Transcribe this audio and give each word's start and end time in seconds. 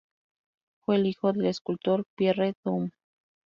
Fue 0.83 0.95
el 0.95 1.05
hijo 1.05 1.31
del 1.31 1.45
escultor 1.45 2.05
Pierre 2.15 2.55
Dumont. 2.63 2.91